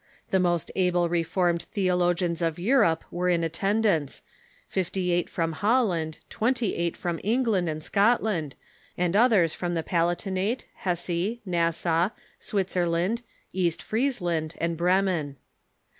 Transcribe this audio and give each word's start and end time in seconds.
The 0.31 0.39
most 0.39 0.71
able 0.73 1.09
Reformed 1.09 1.61
theologians 1.61 2.41
of 2.41 2.57
Eu 2.57 2.77
rope 2.77 3.03
were 3.11 3.29
in 3.29 3.43
attendance— 3.43 4.23
fifty 4.67 5.11
eight 5.11 5.29
from 5.29 5.51
Holland, 5.51 6.17
twenty 6.27 6.71
eio 6.75 6.89
ht 6.93 6.97
from 6.97 7.19
England 7.23 7.69
and 7.69 7.83
Scotland, 7.83 8.55
and 8.97 9.15
others 9.15 9.53
from 9.53 9.75
the 9.75 9.83
Palati 9.83 10.31
nate, 10.31 10.65
Hesse, 10.85 11.37
Nassau, 11.45 12.09
Switzerland, 12.39 13.21
East 13.53 13.83
Friesland, 13.83 14.55
and 14.59 14.75
Bremen. 14.75 15.35